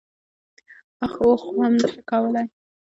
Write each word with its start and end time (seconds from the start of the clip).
اخ 1.05 1.13
او 1.21 1.27
واخ 1.31 1.41
هم 1.57 1.73
نه 1.81 1.87
شم 1.91 2.01
کولای. 2.11 2.45